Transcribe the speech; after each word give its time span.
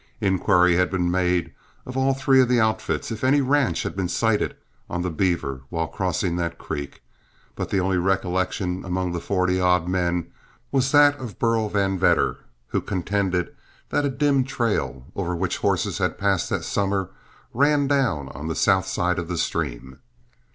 Inquiry 0.19 0.77
had 0.77 0.89
been 0.89 1.11
made 1.11 1.53
of 1.85 1.95
all 1.95 2.15
three 2.15 2.41
of 2.41 2.47
the 2.49 2.59
outfits 2.59 3.11
if 3.11 3.23
any 3.23 3.39
ranch 3.39 3.83
had 3.83 3.95
been 3.95 4.07
sighted 4.09 4.55
on 4.89 5.03
the 5.03 5.11
Beaver 5.11 5.61
while 5.69 5.85
crossing 5.85 6.37
that 6.37 6.57
creek, 6.57 7.03
but 7.55 7.69
the 7.69 7.79
only 7.79 7.99
recollection 7.99 8.83
among 8.83 9.11
the 9.11 9.19
forty 9.21 9.59
odd 9.61 9.87
men 9.87 10.31
was 10.71 10.91
that 10.91 11.17
of 11.19 11.37
Burl 11.37 11.69
Van 11.69 11.99
Vedder, 11.99 12.39
who 12.69 12.81
contended 12.81 13.55
that 13.89 14.03
a 14.03 14.09
dim 14.09 14.43
trail, 14.43 15.05
over 15.15 15.35
which 15.35 15.57
horses 15.57 15.99
had 15.99 16.17
passed 16.17 16.49
that 16.49 16.63
summer, 16.63 17.11
ran 17.53 17.85
down 17.85 18.27
on 18.29 18.47
the 18.47 18.55
south 18.55 18.87
side 18.87 19.19
of 19.19 19.27
the 19.27 19.37
stream. 19.37 19.99